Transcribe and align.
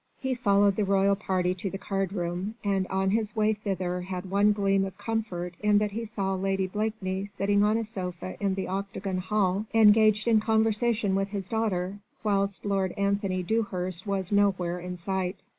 He 0.19 0.33
followed 0.33 0.77
the 0.77 0.83
royal 0.83 1.15
party 1.15 1.53
to 1.53 1.69
the 1.69 1.77
card 1.77 2.11
room, 2.11 2.55
and 2.63 2.87
on 2.87 3.11
his 3.11 3.35
way 3.35 3.53
thither 3.53 4.01
had 4.01 4.31
one 4.31 4.51
gleam 4.51 4.83
of 4.83 4.97
comfort 4.97 5.53
in 5.59 5.77
that 5.77 5.91
he 5.91 6.05
saw 6.05 6.33
Lady 6.33 6.65
Blakeney 6.65 7.27
sitting 7.27 7.63
on 7.63 7.77
a 7.77 7.83
sofa 7.83 8.35
in 8.41 8.55
the 8.55 8.67
octagon 8.67 9.19
hall 9.19 9.67
engaged 9.75 10.27
in 10.27 10.39
conversation 10.39 11.13
with 11.13 11.27
his 11.27 11.47
daughter, 11.47 11.99
whilst 12.23 12.65
Lord 12.65 12.93
Anthony 12.97 13.43
Dewhurst 13.43 14.07
was 14.07 14.31
nowhere 14.31 14.79
in 14.79 14.97
sight. 14.97 15.43